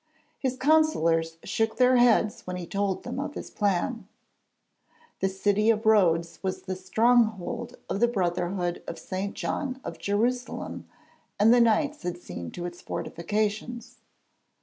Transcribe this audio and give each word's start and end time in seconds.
His 0.39 0.57
councillors 0.57 1.37
shook 1.43 1.77
their 1.77 1.97
heads 1.97 2.47
when 2.47 2.55
he 2.57 2.65
told 2.65 3.03
them 3.03 3.19
of 3.19 3.35
his 3.35 3.51
plan. 3.51 4.07
The 5.19 5.29
city 5.29 5.69
of 5.69 5.85
Rhodes 5.85 6.39
was 6.41 6.63
the 6.63 6.75
stronghold 6.75 7.77
of 7.87 7.99
the 7.99 8.07
Brotherhood 8.07 8.81
of 8.87 8.97
St. 8.97 9.35
John 9.35 9.79
of 9.83 9.99
Jerusalem 9.99 10.87
and 11.39 11.53
the 11.53 11.61
Knights 11.61 12.01
had 12.01 12.17
seen 12.17 12.49
to 12.49 12.65
its 12.65 12.81
fortifications. 12.81 13.97